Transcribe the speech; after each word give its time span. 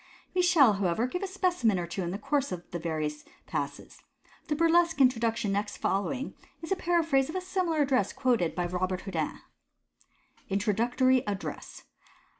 We 0.33 0.41
shall, 0.41 0.73
however, 0.73 1.05
give 1.05 1.21
a 1.21 1.27
specimen 1.27 1.77
or 1.77 1.85
two 1.85 2.01
in 2.01 2.09
the 2.09 2.17
course 2.17 2.51
of 2.51 2.63
the 2.71 2.79
various 2.79 3.23
Passes. 3.45 4.01
The 4.47 4.55
burlesque 4.55 4.97
introduc 4.97 5.35
tion 5.35 5.51
next 5.51 5.77
following 5.77 6.33
is 6.63 6.71
a 6.71 6.75
paraphrase 6.75 7.29
of 7.29 7.35
a 7.35 7.41
similar 7.41 7.83
address 7.83 8.11
quoted 8.11 8.55
by 8.55 8.65
Robert 8.65 9.01
Houdin:— 9.01 9.41
Introductory 10.49 11.23
Address. 11.27 11.83